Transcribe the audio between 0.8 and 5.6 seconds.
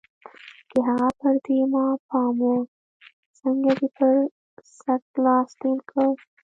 هغه پر دې ما پام و، څنګه دې پر څټ لاس